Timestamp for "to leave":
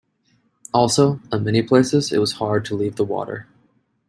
2.65-2.95